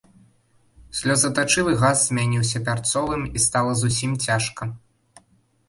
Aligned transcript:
Слёзатачывы 0.99 1.73
газ 1.83 1.97
змяніўся 2.07 2.63
пярцовым, 2.71 3.21
і 3.35 3.45
стала 3.47 3.79
зусім 3.85 4.19
цяжка. 4.27 4.63